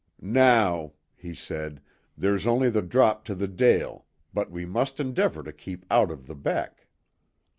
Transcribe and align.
"Now," 0.23 0.93
he 1.15 1.35
said, 1.35 1.79
"there's 2.17 2.47
only 2.47 2.71
the 2.71 2.81
drop 2.81 3.23
to 3.25 3.35
the 3.35 3.47
dale, 3.47 4.07
but 4.33 4.49
we 4.49 4.65
must 4.65 4.99
endeavour 4.99 5.43
to 5.43 5.53
keep 5.53 5.85
out 5.91 6.09
of 6.09 6.25
the 6.25 6.33
beck." 6.33 6.87